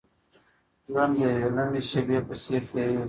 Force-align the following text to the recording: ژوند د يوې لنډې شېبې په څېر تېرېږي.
ژوند 0.89 1.13
د 1.17 1.17
يوې 1.23 1.47
لنډې 1.55 1.81
شېبې 1.89 2.19
په 2.27 2.33
څېر 2.43 2.61
تېرېږي. 2.69 2.99